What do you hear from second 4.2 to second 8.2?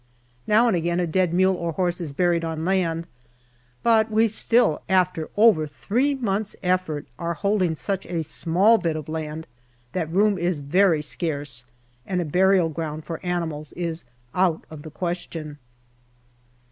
still, after over three months' effort, are holding such